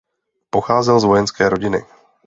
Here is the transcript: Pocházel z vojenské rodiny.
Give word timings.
Pocházel 0.49 0.99
z 0.99 1.03
vojenské 1.03 1.49
rodiny. 1.49 1.85